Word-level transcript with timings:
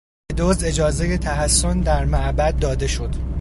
به 0.29 0.35
دزد 0.37 0.65
اجازهی 0.65 1.17
تحصن 1.17 1.81
در 1.81 2.05
معبد 2.05 2.59
داده 2.59 2.87
شد. 2.87 3.15